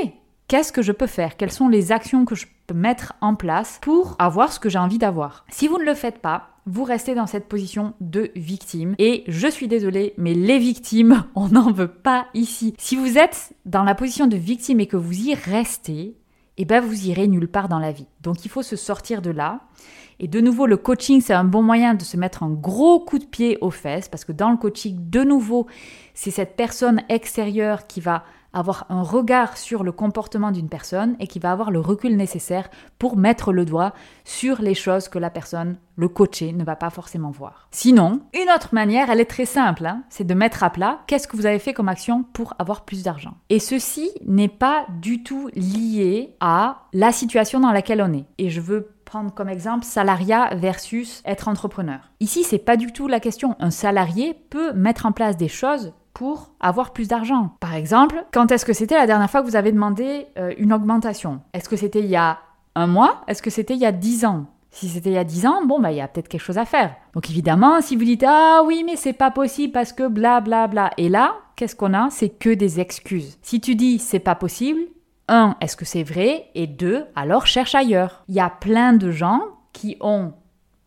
qu'est-ce 0.48 0.72
que 0.72 0.82
je 0.82 0.92
peux 0.92 1.06
faire? 1.06 1.36
Quelles 1.36 1.52
sont 1.52 1.68
les 1.68 1.92
actions 1.92 2.24
que 2.24 2.34
je 2.34 2.46
peux 2.66 2.74
mettre 2.74 3.12
en 3.20 3.34
place 3.34 3.78
pour 3.82 4.16
avoir 4.18 4.52
ce 4.52 4.60
que 4.60 4.70
j'ai 4.70 4.78
envie 4.78 4.98
d'avoir? 4.98 5.44
Si 5.50 5.68
vous 5.68 5.78
ne 5.78 5.84
le 5.84 5.94
faites 5.94 6.20
pas, 6.20 6.51
vous 6.67 6.85
restez 6.85 7.14
dans 7.14 7.26
cette 7.26 7.49
position 7.49 7.94
de 8.00 8.31
victime. 8.37 8.94
Et 8.99 9.25
je 9.26 9.49
suis 9.49 9.69
désolée, 9.69 10.14
mais 10.17 10.35
les 10.35 10.59
victimes, 10.59 11.25
on 11.35 11.49
n'en 11.49 11.73
veut 11.73 11.88
pas 11.88 12.26
ici. 12.35 12.75
Si 12.79 12.97
vous 12.97 13.19
êtes 13.19 13.55
dans 13.67 13.85
la 13.85 13.94
position 13.94 14.26
de 14.26 14.37
victime 14.37 14.81
et 14.81 14.87
que 14.87 14.97
vous 14.97 15.29
y 15.29 15.35
restez, 15.35 16.16
eh 16.59 16.64
ben 16.64 16.81
vous 16.81 17.07
irez 17.09 17.28
nulle 17.28 17.49
part 17.49 17.69
dans 17.69 17.78
la 17.78 17.92
vie. 17.92 18.07
Donc 18.21 18.45
il 18.45 18.50
faut 18.50 18.62
se 18.62 18.76
sortir 18.76 19.23
de 19.23 19.31
là. 19.31 19.61
Et 20.21 20.28
de 20.28 20.40
nouveau, 20.40 20.66
le 20.66 20.76
coaching, 20.76 21.21
c'est 21.21 21.33
un 21.33 21.45
bon 21.45 21.62
moyen 21.62 21.95
de 21.95 22.04
se 22.04 22.16
mettre 22.16 22.45
un 22.45 22.50
gros 22.50 23.00
coup 23.00 23.19
de 23.19 23.25
pied 23.25 23.59
aux 23.61 23.71
fesses, 23.71 24.09
parce 24.09 24.25
que 24.25 24.31
dans 24.31 24.50
le 24.50 24.57
coaching, 24.57 24.97
de 25.11 25.25
nouveau, 25.25 25.66
c'est 26.14 26.31
cette 26.31 26.54
personne 26.54 27.02
extérieure 27.09 27.88
qui 27.88 28.00
va 28.00 28.23
avoir 28.52 28.87
un 28.88 29.02
regard 29.02 29.56
sur 29.56 29.82
le 29.82 29.92
comportement 29.92 30.50
d'une 30.50 30.68
personne 30.68 31.16
et 31.21 31.26
qui 31.26 31.38
va 31.38 31.52
avoir 31.52 31.71
le 31.71 31.80
recul 31.80 32.16
nécessaire 32.16 32.68
pour 32.99 33.16
mettre 33.16 33.52
le 33.52 33.64
doigt 33.64 33.92
sur 34.25 34.61
les 34.61 34.75
choses 34.75 35.09
que 35.09 35.18
la 35.18 35.30
personne, 35.30 35.76
le 35.97 36.09
coaché, 36.09 36.52
ne 36.52 36.64
va 36.64 36.76
pas 36.76 36.90
forcément 36.90 37.30
voir. 37.30 37.68
Sinon, 37.71 38.21
une 38.35 38.50
autre 38.54 38.75
manière, 38.75 39.11
elle 39.11 39.21
est 39.21 39.26
très 39.26 39.47
simple, 39.47 39.87
hein, 39.87 40.02
c'est 40.09 40.26
de 40.26 40.35
mettre 40.35 40.62
à 40.62 40.71
plat 40.71 41.00
qu'est-ce 41.06 41.28
que 41.28 41.37
vous 41.37 41.47
avez 41.47 41.59
fait 41.59 41.73
comme 41.73 41.88
action 41.88 42.25
pour 42.32 42.54
avoir 42.59 42.85
plus 42.85 43.02
d'argent. 43.02 43.35
Et 43.49 43.59
ceci 43.59 44.11
n'est 44.26 44.49
pas 44.49 44.87
du 45.00 45.23
tout 45.23 45.49
lié 45.54 46.37
à 46.40 46.82
la 46.92 47.12
situation 47.12 47.61
dans 47.61 47.73
laquelle 47.73 48.02
on 48.02 48.12
est. 48.12 48.26
Et 48.38 48.50
je 48.50 48.61
veux 48.61 48.88
prendre 49.04 49.35
comme 49.35 49.50
exemple 49.50 49.85
salariat 49.85 50.54
versus 50.54 51.23
être 51.26 51.49
entrepreneur. 51.49 52.00
Ici, 52.21 52.44
c'est 52.44 52.59
pas 52.59 52.78
du 52.78 52.92
tout 52.92 53.09
la 53.09 53.21
question. 53.21 53.56
Un 53.61 53.71
salarié 53.71 54.35
peut 54.49 54.73
mettre 54.73 55.04
en 55.04 55.12
place 55.12 55.37
des 55.37 55.49
choses 55.49 55.92
avoir 56.61 56.93
plus 56.93 57.09
d'argent. 57.09 57.57
Par 57.61 57.75
exemple, 57.75 58.25
quand 58.33 58.50
est-ce 58.52 58.64
que 58.64 58.73
c'était 58.73 58.95
la 58.95 59.07
dernière 59.07 59.31
fois 59.31 59.43
que 59.43 59.47
vous 59.47 59.57
avez 59.57 59.73
demandé 59.73 60.26
euh, 60.38 60.52
une 60.59 60.73
augmentation? 60.73 61.41
Est-ce 61.52 61.69
que 61.69 61.76
c'était 61.76 62.00
il 62.00 62.07
y 62.07 62.17
a 62.17 62.38
un 62.75 62.87
mois? 62.87 63.23
Est-ce 63.29 63.43
que 63.43 63.50
c'était 63.50 63.75
il 63.75 63.81
y 63.81 63.87
a 63.87 63.93
dix 63.93 64.25
ans? 64.25 64.47
Si 64.71 64.88
c'était 64.88 65.11
il 65.11 65.14
y 65.14 65.19
a 65.19 65.25
dix 65.25 65.47
ans, 65.47 65.67
bon, 65.67 65.81
bah, 65.81 65.93
il 65.93 65.99
y 65.99 66.00
a 66.00 66.09
peut-être 66.09 66.29
quelque 66.29 66.41
chose 66.41 66.59
à 66.59 66.64
faire. 66.64 66.95
Donc, 67.14 67.29
évidemment, 67.29 67.83
si 67.83 67.95
vous 67.95 68.05
dites, 68.05 68.25
ah 68.26 68.62
oui, 68.64 68.85
mais 68.87 68.97
c'est 68.97 69.12
pas 69.12 69.31
possible 69.31 69.73
parce 69.73 69.93
que 69.93 70.09
bla 70.09 70.41
bla 70.41 70.67
bla. 70.67 70.91
Et 70.97 71.11
là, 71.11 71.35
qu'est-ce 71.57 71.76
qu'on 71.76 71.93
a? 71.93 72.09
C'est 72.11 72.31
que 72.31 72.50
des 72.55 72.81
excuses. 72.81 73.38
Si 73.43 73.61
tu 73.61 73.75
dis 73.75 73.99
c'est 73.99 74.19
pas 74.19 74.35
possible, 74.35 74.81
un, 75.29 75.57
est-ce 75.61 75.76
que 75.76 75.85
c'est 75.85 76.02
vrai? 76.02 76.47
Et 76.55 76.67
deux, 76.67 77.05
alors 77.14 77.47
cherche 77.47 77.75
ailleurs. 77.75 78.25
Il 78.29 78.35
y 78.35 78.41
a 78.41 78.50
plein 78.50 78.93
de 78.95 79.11
gens 79.11 79.43
qui 79.73 79.97
ont 80.00 80.33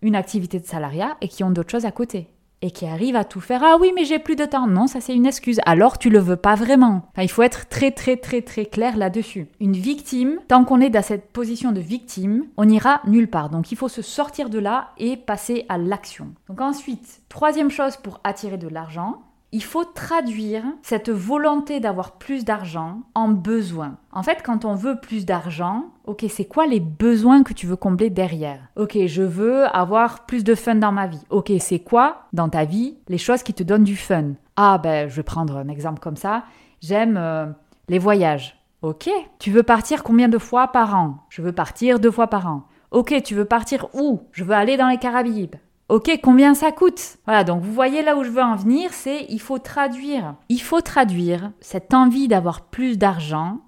une 0.01 0.15
activité 0.15 0.59
de 0.59 0.65
salariat 0.65 1.15
et 1.21 1.27
qui 1.27 1.43
ont 1.43 1.51
d'autres 1.51 1.71
choses 1.71 1.85
à 1.85 1.91
côté 1.91 2.27
et 2.65 2.71
qui 2.71 2.87
arrive 2.87 3.15
à 3.15 3.23
tout 3.23 3.41
faire. 3.41 3.61
Ah 3.63 3.77
oui, 3.79 3.91
mais 3.95 4.05
j'ai 4.05 4.17
plus 4.17 4.35
de 4.35 4.45
temps. 4.45 4.65
Non, 4.65 4.87
ça 4.87 4.99
c'est 4.99 5.13
une 5.13 5.27
excuse. 5.27 5.61
Alors 5.65 5.99
tu 5.99 6.09
le 6.09 6.19
veux 6.19 6.35
pas 6.35 6.55
vraiment. 6.55 7.03
il 7.17 7.29
faut 7.29 7.43
être 7.43 7.69
très 7.69 7.91
très 7.91 8.17
très 8.17 8.41
très 8.41 8.65
clair 8.65 8.97
là-dessus. 8.97 9.47
Une 9.59 9.73
victime, 9.73 10.39
tant 10.47 10.65
qu'on 10.65 10.81
est 10.81 10.89
dans 10.89 11.03
cette 11.03 11.31
position 11.31 11.71
de 11.71 11.79
victime, 11.79 12.45
on 12.57 12.65
n'ira 12.65 13.01
nulle 13.05 13.29
part. 13.29 13.49
Donc 13.51 13.71
il 13.71 13.77
faut 13.77 13.87
se 13.87 14.01
sortir 14.01 14.49
de 14.49 14.57
là 14.57 14.89
et 14.97 15.15
passer 15.15 15.65
à 15.69 15.77
l'action. 15.77 16.29
Donc 16.49 16.59
ensuite, 16.59 17.21
troisième 17.29 17.69
chose 17.69 17.97
pour 17.97 18.19
attirer 18.23 18.57
de 18.57 18.67
l'argent, 18.67 19.21
il 19.55 19.63
faut 19.63 19.85
traduire 19.85 20.65
cette 20.81 21.09
volonté 21.09 21.79
d'avoir 21.79 22.17
plus 22.17 22.43
d'argent 22.43 23.03
en 23.13 23.29
besoin. 23.29 23.95
En 24.11 24.21
fait, 24.21 24.43
quand 24.43 24.65
on 24.65 24.75
veut 24.75 24.99
plus 24.99 25.25
d'argent, 25.25 25.85
ok, 26.03 26.25
c'est 26.27 26.43
quoi 26.43 26.67
les 26.67 26.81
besoins 26.81 27.41
que 27.41 27.53
tu 27.53 27.65
veux 27.65 27.77
combler 27.77 28.09
derrière? 28.09 28.59
Ok, 28.75 28.97
je 29.05 29.23
veux 29.23 29.63
avoir 29.73 30.25
plus 30.25 30.43
de 30.43 30.55
fun 30.55 30.75
dans 30.75 30.91
ma 30.91 31.07
vie. 31.07 31.23
Ok, 31.29 31.53
c'est 31.59 31.79
quoi 31.79 32.23
dans 32.33 32.49
ta 32.49 32.65
vie 32.65 32.97
les 33.07 33.17
choses 33.17 33.43
qui 33.43 33.53
te 33.53 33.63
donnent 33.63 33.85
du 33.85 33.95
fun? 33.95 34.33
Ah 34.57 34.77
ben, 34.77 35.07
je 35.07 35.15
vais 35.15 35.23
prendre 35.23 35.55
un 35.55 35.69
exemple 35.69 36.01
comme 36.01 36.17
ça. 36.17 36.43
J'aime 36.81 37.15
euh, 37.15 37.45
les 37.87 37.97
voyages. 37.97 38.61
Ok, 38.81 39.09
tu 39.39 39.51
veux 39.51 39.63
partir 39.63 40.03
combien 40.03 40.27
de 40.27 40.37
fois 40.37 40.67
par 40.67 40.95
an? 40.95 41.19
Je 41.29 41.41
veux 41.41 41.53
partir 41.53 42.01
deux 42.01 42.11
fois 42.11 42.27
par 42.27 42.47
an. 42.47 42.63
Ok, 42.91 43.23
tu 43.23 43.35
veux 43.35 43.45
partir 43.45 43.87
où? 43.93 44.23
Je 44.33 44.43
veux 44.43 44.53
aller 44.53 44.75
dans 44.75 44.89
les 44.89 44.97
Caraïbes. 44.97 45.55
Ok, 45.87 46.19
combien 46.23 46.55
ça 46.55 46.71
coûte? 46.71 47.17
Voilà, 47.25 47.43
donc 47.43 47.61
vous 47.61 47.71
voyez 47.71 48.01
là 48.01 48.17
où 48.17 48.23
je 48.23 48.31
veux 48.31 48.41
en 48.41 48.55
venir, 48.55 48.91
c'est 48.91 49.25
il 49.29 49.39
faut 49.39 49.59
traduire. 49.59 50.33
Il 50.49 50.61
faut 50.61 50.81
traduire 50.81 51.51
cette 51.61 51.93
envie 51.93 52.27
d'avoir 52.27 52.61
plus 52.61 52.97
d'argent 52.97 53.59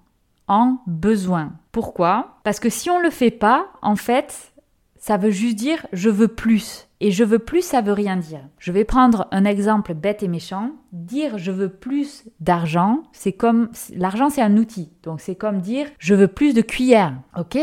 en 0.47 0.77
besoin. 0.87 1.53
Pourquoi? 1.71 2.39
Parce 2.43 2.59
que 2.59 2.69
si 2.69 2.89
on 2.89 2.97
ne 2.97 3.03
le 3.03 3.11
fait 3.11 3.29
pas, 3.29 3.67
en 3.83 3.95
fait, 3.95 4.53
ça 4.97 5.17
veut 5.17 5.29
juste 5.29 5.57
dire 5.57 5.85
je 5.93 6.09
veux 6.09 6.27
plus. 6.27 6.87
Et 6.99 7.11
je 7.11 7.23
veux 7.23 7.37
plus, 7.37 7.61
ça 7.61 7.81
veut 7.81 7.93
rien 7.93 8.17
dire. 8.17 8.41
Je 8.57 8.71
vais 8.71 8.83
prendre 8.83 9.27
un 9.29 9.45
exemple 9.45 9.93
bête 9.93 10.23
et 10.23 10.27
méchant. 10.27 10.71
Dire 10.91 11.37
je 11.37 11.51
veux 11.51 11.69
plus 11.69 12.23
d'argent, 12.39 13.03
c'est 13.11 13.33
comme 13.33 13.69
l'argent 13.95 14.31
c'est 14.31 14.41
un 14.41 14.57
outil. 14.57 14.91
Donc 15.03 15.21
c'est 15.21 15.35
comme 15.35 15.61
dire 15.61 15.87
je 15.99 16.15
veux 16.15 16.27
plus 16.27 16.55
de 16.55 16.61
cuillères. 16.61 17.13
OK? 17.37 17.59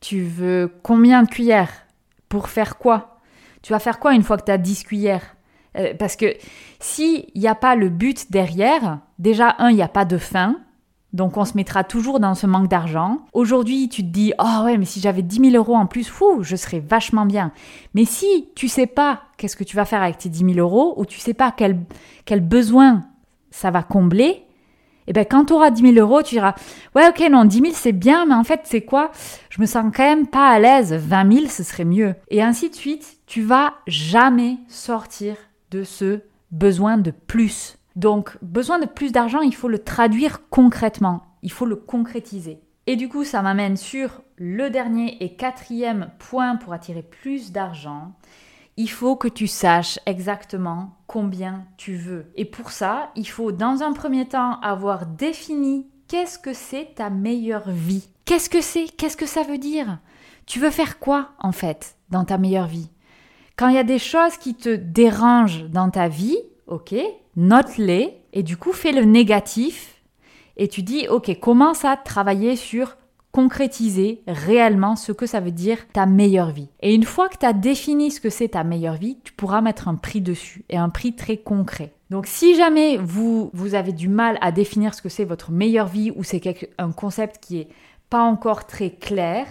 Tu 0.00 0.22
veux 0.22 0.70
combien 0.82 1.22
de 1.22 1.30
cuillères? 1.30 1.86
Pour 2.28 2.50
faire 2.50 2.76
quoi? 2.76 3.09
Tu 3.62 3.72
vas 3.72 3.78
faire 3.78 3.98
quoi 3.98 4.14
une 4.14 4.22
fois 4.22 4.36
que 4.36 4.44
tu 4.44 4.52
as 4.52 4.58
10 4.58 4.84
cuillères? 4.84 5.36
Euh, 5.76 5.94
Parce 5.98 6.16
que 6.16 6.34
s'il 6.78 7.26
n'y 7.34 7.48
a 7.48 7.54
pas 7.54 7.76
le 7.76 7.88
but 7.88 8.30
derrière, 8.30 8.98
déjà, 9.18 9.54
un, 9.58 9.70
il 9.70 9.76
n'y 9.76 9.82
a 9.82 9.88
pas 9.88 10.04
de 10.04 10.18
fin. 10.18 10.56
Donc 11.12 11.36
on 11.36 11.44
se 11.44 11.56
mettra 11.56 11.82
toujours 11.82 12.20
dans 12.20 12.36
ce 12.36 12.46
manque 12.46 12.68
d'argent. 12.68 13.18
Aujourd'hui, 13.32 13.88
tu 13.88 14.02
te 14.02 14.08
dis, 14.08 14.32
oh 14.38 14.64
ouais, 14.64 14.78
mais 14.78 14.84
si 14.84 15.00
j'avais 15.00 15.22
10 15.22 15.50
000 15.50 15.56
euros 15.56 15.74
en 15.74 15.86
plus, 15.86 16.08
fou, 16.08 16.42
je 16.42 16.54
serais 16.54 16.78
vachement 16.78 17.26
bien. 17.26 17.50
Mais 17.94 18.04
si 18.04 18.48
tu 18.54 18.68
sais 18.68 18.86
pas 18.86 19.22
qu'est-ce 19.36 19.56
que 19.56 19.64
tu 19.64 19.74
vas 19.74 19.84
faire 19.84 20.02
avec 20.02 20.18
tes 20.18 20.28
10 20.28 20.54
000 20.54 20.58
euros, 20.58 20.94
ou 20.96 21.04
tu 21.04 21.18
sais 21.18 21.34
pas 21.34 21.50
quel, 21.50 21.80
quel 22.26 22.40
besoin 22.40 23.02
ça 23.50 23.72
va 23.72 23.82
combler, 23.82 24.44
et 25.10 25.12
eh 25.12 25.12
bien 25.12 25.24
quand 25.24 25.46
tu 25.46 25.54
auras 25.54 25.72
10 25.72 25.94
000 25.94 26.06
euros, 26.06 26.22
tu 26.22 26.36
diras 26.36 26.54
Ouais, 26.94 27.08
ok, 27.08 27.18
non, 27.32 27.44
10 27.44 27.58
000 27.58 27.72
c'est 27.74 27.90
bien, 27.90 28.26
mais 28.26 28.34
en 28.34 28.44
fait, 28.44 28.60
c'est 28.62 28.82
quoi? 28.82 29.10
Je 29.48 29.60
me 29.60 29.66
sens 29.66 29.92
quand 29.92 30.04
même 30.04 30.28
pas 30.28 30.48
à 30.48 30.60
l'aise. 30.60 30.92
20 30.92 31.32
000, 31.32 31.46
ce 31.48 31.64
serait 31.64 31.84
mieux. 31.84 32.14
Et 32.28 32.40
ainsi 32.40 32.70
de 32.70 32.76
suite, 32.76 33.18
tu 33.26 33.42
vas 33.42 33.74
jamais 33.88 34.58
sortir 34.68 35.34
de 35.72 35.82
ce 35.82 36.20
besoin 36.52 36.96
de 36.96 37.10
plus. 37.10 37.76
Donc, 37.96 38.36
besoin 38.40 38.78
de 38.78 38.86
plus 38.86 39.10
d'argent, 39.10 39.40
il 39.40 39.52
faut 39.52 39.66
le 39.66 39.80
traduire 39.80 40.48
concrètement. 40.48 41.22
Il 41.42 41.50
faut 41.50 41.66
le 41.66 41.74
concrétiser. 41.74 42.60
Et 42.86 42.94
du 42.94 43.08
coup, 43.08 43.24
ça 43.24 43.42
m'amène 43.42 43.76
sur 43.76 44.22
le 44.36 44.70
dernier 44.70 45.16
et 45.24 45.34
quatrième 45.34 46.10
point 46.20 46.54
pour 46.54 46.72
attirer 46.72 47.02
plus 47.02 47.50
d'argent 47.50 48.12
il 48.80 48.88
faut 48.88 49.14
que 49.14 49.28
tu 49.28 49.46
saches 49.46 49.98
exactement 50.06 50.96
combien 51.06 51.66
tu 51.76 51.96
veux. 51.96 52.32
Et 52.34 52.46
pour 52.46 52.70
ça, 52.70 53.10
il 53.14 53.28
faut 53.28 53.52
dans 53.52 53.82
un 53.82 53.92
premier 53.92 54.26
temps 54.26 54.58
avoir 54.60 55.04
défini 55.04 55.86
qu'est-ce 56.08 56.38
que 56.38 56.54
c'est 56.54 56.94
ta 56.94 57.10
meilleure 57.10 57.70
vie. 57.70 58.08
Qu'est-ce 58.24 58.48
que 58.48 58.62
c'est? 58.62 58.86
Qu'est-ce 58.96 59.18
que 59.18 59.26
ça 59.26 59.42
veut 59.42 59.58
dire? 59.58 59.98
Tu 60.46 60.60
veux 60.60 60.70
faire 60.70 60.98
quoi 60.98 61.32
en 61.40 61.52
fait 61.52 61.96
dans 62.08 62.24
ta 62.24 62.38
meilleure 62.38 62.68
vie? 62.68 62.88
Quand 63.56 63.68
il 63.68 63.74
y 63.74 63.78
a 63.78 63.84
des 63.84 63.98
choses 63.98 64.38
qui 64.38 64.54
te 64.54 64.74
dérangent 64.74 65.68
dans 65.68 65.90
ta 65.90 66.08
vie, 66.08 66.38
ok, 66.66 66.94
note-les 67.36 68.16
et 68.32 68.42
du 68.42 68.56
coup 68.56 68.72
fais 68.72 68.92
le 68.92 69.04
négatif 69.04 70.00
et 70.56 70.68
tu 70.68 70.82
dis 70.82 71.06
ok, 71.06 71.38
commence 71.38 71.84
à 71.84 71.98
travailler 71.98 72.56
sur 72.56 72.96
concrétiser 73.32 74.22
réellement 74.26 74.96
ce 74.96 75.12
que 75.12 75.26
ça 75.26 75.40
veut 75.40 75.50
dire 75.50 75.78
ta 75.92 76.06
meilleure 76.06 76.50
vie. 76.50 76.68
Et 76.80 76.94
une 76.94 77.04
fois 77.04 77.28
que 77.28 77.38
tu 77.38 77.46
as 77.46 77.52
défini 77.52 78.10
ce 78.10 78.20
que 78.20 78.30
c'est 78.30 78.48
ta 78.48 78.64
meilleure 78.64 78.96
vie, 78.96 79.18
tu 79.22 79.32
pourras 79.32 79.60
mettre 79.60 79.88
un 79.88 79.94
prix 79.94 80.20
dessus 80.20 80.64
et 80.68 80.76
un 80.76 80.88
prix 80.88 81.14
très 81.14 81.36
concret. 81.36 81.92
Donc 82.10 82.26
si 82.26 82.56
jamais 82.56 82.96
vous, 82.96 83.50
vous 83.52 83.74
avez 83.74 83.92
du 83.92 84.08
mal 84.08 84.36
à 84.40 84.50
définir 84.50 84.94
ce 84.94 85.02
que 85.02 85.08
c'est 85.08 85.24
votre 85.24 85.52
meilleure 85.52 85.86
vie 85.86 86.12
ou 86.16 86.24
c'est 86.24 86.42
un 86.78 86.90
concept 86.90 87.38
qui 87.40 87.58
est 87.58 87.68
pas 88.08 88.22
encore 88.22 88.66
très 88.66 88.90
clair, 88.90 89.46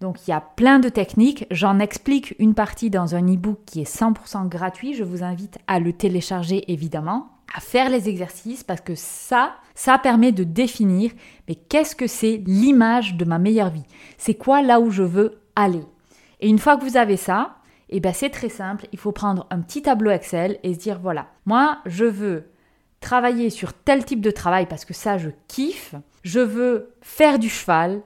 donc 0.00 0.26
il 0.26 0.30
y 0.30 0.32
a 0.32 0.40
plein 0.40 0.78
de 0.78 0.88
techniques, 0.88 1.46
j'en 1.50 1.78
explique 1.78 2.34
une 2.38 2.54
partie 2.54 2.88
dans 2.88 3.14
un 3.14 3.22
e-book 3.22 3.58
qui 3.66 3.82
est 3.82 4.00
100% 4.00 4.48
gratuit, 4.48 4.94
je 4.94 5.04
vous 5.04 5.22
invite 5.22 5.58
à 5.66 5.78
le 5.78 5.92
télécharger 5.92 6.72
évidemment 6.72 7.28
à 7.54 7.60
faire 7.60 7.90
les 7.90 8.08
exercices 8.08 8.64
parce 8.64 8.80
que 8.80 8.94
ça, 8.94 9.54
ça 9.74 9.98
permet 9.98 10.32
de 10.32 10.44
définir 10.44 11.12
mais 11.48 11.54
qu'est-ce 11.54 11.96
que 11.96 12.06
c'est 12.06 12.42
l'image 12.46 13.16
de 13.16 13.24
ma 13.24 13.38
meilleure 13.38 13.70
vie? 13.70 13.84
C'est 14.18 14.34
quoi 14.34 14.62
là 14.62 14.80
où 14.80 14.90
je 14.90 15.02
veux 15.02 15.40
aller? 15.56 15.84
Et 16.40 16.48
une 16.48 16.58
fois 16.58 16.76
que 16.76 16.84
vous 16.84 16.96
avez 16.96 17.16
ça, 17.16 17.56
et 17.88 17.96
eh 17.96 18.00
ben 18.00 18.12
c'est 18.12 18.30
très 18.30 18.48
simple, 18.48 18.86
il 18.92 18.98
faut 18.98 19.12
prendre 19.12 19.46
un 19.50 19.60
petit 19.60 19.82
tableau 19.82 20.12
Excel 20.12 20.58
et 20.62 20.74
se 20.74 20.78
dire 20.78 21.00
voilà, 21.00 21.26
moi 21.44 21.78
je 21.86 22.04
veux 22.04 22.50
travailler 23.00 23.50
sur 23.50 23.72
tel 23.72 24.04
type 24.04 24.20
de 24.20 24.30
travail 24.30 24.66
parce 24.66 24.84
que 24.84 24.94
ça 24.94 25.18
je 25.18 25.30
kiffe, 25.48 25.94
je 26.22 26.40
veux 26.40 26.94
faire 27.00 27.38
du 27.38 27.48
cheval. 27.48 28.02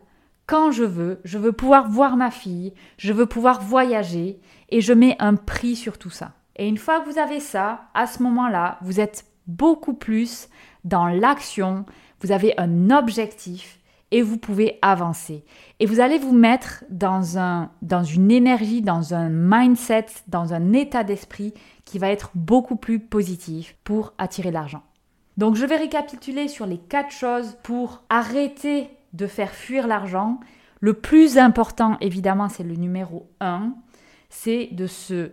Quand 0.46 0.70
je 0.72 0.84
veux, 0.84 1.20
je 1.24 1.38
veux 1.38 1.52
pouvoir 1.52 1.88
voir 1.88 2.16
ma 2.16 2.30
fille, 2.30 2.74
je 2.98 3.14
veux 3.14 3.26
pouvoir 3.26 3.62
voyager. 3.62 4.38
Et 4.68 4.80
je 4.80 4.92
mets 4.92 5.16
un 5.18 5.36
prix 5.36 5.74
sur 5.76 5.98
tout 5.98 6.10
ça. 6.10 6.32
Et 6.56 6.68
une 6.68 6.78
fois 6.78 7.00
que 7.00 7.08
vous 7.08 7.18
avez 7.18 7.40
ça, 7.40 7.86
à 7.94 8.06
ce 8.06 8.22
moment-là, 8.22 8.78
vous 8.82 9.00
êtes 9.00 9.24
beaucoup 9.46 9.94
plus 9.94 10.48
dans 10.84 11.06
l'action, 11.06 11.84
vous 12.20 12.32
avez 12.32 12.54
un 12.58 12.90
objectif 12.90 13.80
et 14.10 14.22
vous 14.22 14.38
pouvez 14.38 14.78
avancer. 14.80 15.44
Et 15.80 15.86
vous 15.86 16.00
allez 16.00 16.18
vous 16.18 16.34
mettre 16.34 16.84
dans, 16.88 17.36
un, 17.36 17.70
dans 17.82 18.04
une 18.04 18.30
énergie, 18.30 18.80
dans 18.80 19.12
un 19.12 19.28
mindset, 19.28 20.06
dans 20.28 20.54
un 20.54 20.72
état 20.72 21.02
d'esprit 21.02 21.52
qui 21.84 21.98
va 21.98 22.10
être 22.10 22.30
beaucoup 22.34 22.76
plus 22.76 23.00
positif 23.00 23.76
pour 23.82 24.14
attirer 24.18 24.52
l'argent. 24.52 24.82
Donc 25.36 25.56
je 25.56 25.66
vais 25.66 25.76
récapituler 25.76 26.48
sur 26.48 26.64
les 26.66 26.78
quatre 26.78 27.10
choses 27.10 27.56
pour 27.64 28.04
arrêter 28.08 28.88
de 29.14 29.26
faire 29.26 29.50
fuir 29.50 29.86
l'argent. 29.86 30.38
Le 30.80 30.94
plus 30.94 31.38
important, 31.38 31.96
évidemment, 32.00 32.48
c'est 32.48 32.62
le 32.62 32.76
numéro 32.76 33.28
1, 33.40 33.74
c'est 34.28 34.68
de 34.72 34.86
se 34.86 35.32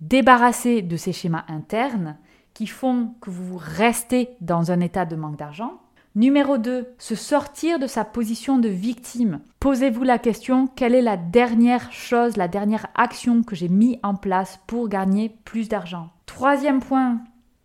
débarrasser 0.00 0.82
de 0.82 0.96
ces 0.96 1.12
schémas 1.12 1.44
internes 1.48 2.16
qui 2.56 2.66
font 2.66 3.12
que 3.20 3.28
vous 3.28 3.58
restez 3.58 4.30
dans 4.40 4.72
un 4.72 4.80
état 4.80 5.04
de 5.04 5.14
manque 5.14 5.36
d'argent. 5.36 5.74
Numéro 6.14 6.56
2, 6.56 6.94
se 6.96 7.14
sortir 7.14 7.78
de 7.78 7.86
sa 7.86 8.02
position 8.02 8.58
de 8.58 8.70
victime. 8.70 9.40
Posez-vous 9.60 10.04
la 10.04 10.18
question, 10.18 10.66
quelle 10.66 10.94
est 10.94 11.02
la 11.02 11.18
dernière 11.18 11.92
chose, 11.92 12.38
la 12.38 12.48
dernière 12.48 12.86
action 12.94 13.42
que 13.42 13.54
j'ai 13.54 13.68
mis 13.68 14.00
en 14.02 14.14
place 14.14 14.58
pour 14.66 14.88
gagner 14.88 15.36
plus 15.44 15.68
d'argent? 15.68 16.08
Troisième 16.24 16.80
point, 16.80 17.18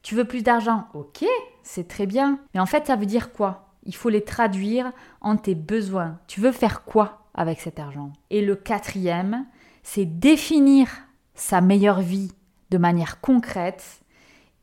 tu 0.04 0.14
veux 0.16 0.26
plus 0.26 0.44
d'argent? 0.44 0.88
Ok, 0.94 1.24
c'est 1.64 1.88
très 1.88 2.06
bien. 2.06 2.40
Mais 2.54 2.60
en 2.60 2.66
fait, 2.66 2.88
ça 2.88 2.98
veut 2.98 3.06
dire 3.06 3.32
quoi? 3.32 3.70
Il 3.86 3.96
faut 3.96 4.10
les 4.10 4.26
traduire 4.26 4.92
en 5.22 5.38
tes 5.38 5.56
besoins. 5.56 6.20
Tu 6.28 6.42
veux 6.42 6.52
faire 6.52 6.84
quoi 6.84 7.30
avec 7.34 7.62
cet 7.62 7.80
argent? 7.80 8.12
Et 8.30 8.42
le 8.42 8.58
quatrième, 8.58 9.46
c'est 9.84 10.04
définir 10.04 10.90
sa 11.34 11.62
meilleure 11.62 12.02
vie 12.02 12.34
de 12.72 12.78
manière 12.78 13.22
concrète 13.22 14.02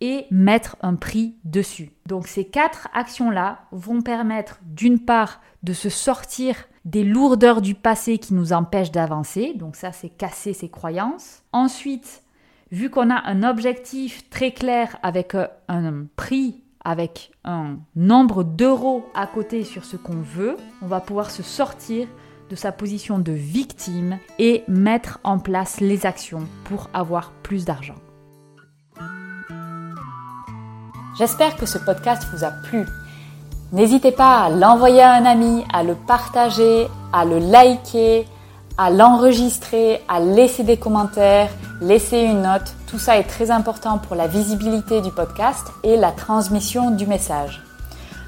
et 0.00 0.26
mettre 0.30 0.76
un 0.80 0.94
prix 0.94 1.36
dessus. 1.44 1.90
Donc 2.06 2.26
ces 2.26 2.44
quatre 2.44 2.88
actions-là 2.94 3.60
vont 3.72 4.02
permettre 4.02 4.60
d'une 4.64 5.00
part 5.00 5.40
de 5.62 5.72
se 5.72 5.88
sortir 5.88 6.56
des 6.84 7.04
lourdeurs 7.04 7.60
du 7.60 7.74
passé 7.74 8.18
qui 8.18 8.34
nous 8.34 8.52
empêchent 8.52 8.92
d'avancer, 8.92 9.52
donc 9.54 9.76
ça 9.76 9.92
c'est 9.92 10.08
casser 10.08 10.52
ses 10.52 10.68
croyances. 10.68 11.42
Ensuite, 11.52 12.22
vu 12.70 12.90
qu'on 12.90 13.10
a 13.10 13.28
un 13.28 13.42
objectif 13.42 14.28
très 14.30 14.52
clair 14.52 14.96
avec 15.02 15.34
euh, 15.34 15.46
un 15.68 16.06
prix, 16.16 16.62
avec 16.84 17.32
un 17.44 17.78
nombre 17.96 18.44
d'euros 18.44 19.04
à 19.14 19.26
côté 19.26 19.64
sur 19.64 19.84
ce 19.84 19.96
qu'on 19.96 20.20
veut, 20.20 20.56
on 20.80 20.86
va 20.86 21.00
pouvoir 21.00 21.30
se 21.30 21.42
sortir 21.42 22.08
de 22.48 22.56
sa 22.56 22.72
position 22.72 23.18
de 23.18 23.32
victime 23.32 24.18
et 24.38 24.64
mettre 24.68 25.20
en 25.24 25.38
place 25.38 25.80
les 25.80 26.06
actions 26.06 26.46
pour 26.64 26.88
avoir 26.94 27.32
plus 27.42 27.66
d'argent. 27.66 27.96
J'espère 31.18 31.56
que 31.56 31.66
ce 31.66 31.78
podcast 31.78 32.28
vous 32.32 32.44
a 32.44 32.52
plu. 32.52 32.86
N'hésitez 33.72 34.12
pas 34.12 34.44
à 34.44 34.50
l'envoyer 34.50 35.02
à 35.02 35.14
un 35.14 35.24
ami, 35.24 35.64
à 35.72 35.82
le 35.82 35.96
partager, 35.96 36.86
à 37.12 37.24
le 37.24 37.40
liker, 37.40 38.28
à 38.76 38.90
l'enregistrer, 38.90 40.00
à 40.08 40.20
laisser 40.20 40.62
des 40.62 40.76
commentaires, 40.76 41.50
laisser 41.80 42.20
une 42.20 42.42
note. 42.42 42.72
Tout 42.86 43.00
ça 43.00 43.18
est 43.18 43.24
très 43.24 43.50
important 43.50 43.98
pour 43.98 44.14
la 44.14 44.28
visibilité 44.28 45.00
du 45.00 45.10
podcast 45.10 45.66
et 45.82 45.96
la 45.96 46.12
transmission 46.12 46.92
du 46.92 47.06
message. 47.06 47.64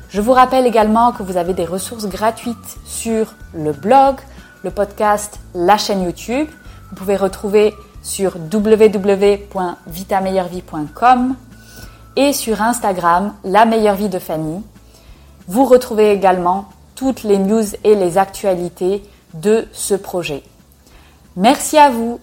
Je 0.09 0.21
vous 0.21 0.33
rappelle 0.33 0.67
également 0.67 1.13
que 1.13 1.23
vous 1.23 1.37
avez 1.37 1.55
des 1.55 1.67
ressources 1.67 2.09
gratuites 2.09 2.79
sur 2.85 3.35
le 3.55 3.71
blog, 3.71 4.17
le 4.65 4.73
podcast, 4.73 5.39
la 5.55 5.79
chaîne 5.79 6.03
YouTube. 6.03 6.49
Vous 6.91 6.97
pouvez 6.97 7.17
retrouver 7.17 7.73
sur 8.03 8.35
www.vitameilleurvie.com 8.53 11.37
et 12.17 12.33
sur 12.33 12.63
Instagram, 12.63 13.35
La 13.45 13.65
meilleure 13.65 13.97
vie 13.97 14.09
de 14.09 14.19
Fanny. 14.19 14.63
Vous 15.49 15.65
retrouvez 15.65 16.11
également 16.13 16.67
toutes 16.95 17.23
les 17.23 17.39
news 17.39 17.65
et 17.85 17.95
les 17.95 18.19
actualités 18.19 19.03
de 19.35 19.67
ce 19.73 19.95
projet. 19.95 20.43
Merci 21.37 21.79
à 21.79 21.91
vous 21.91 22.21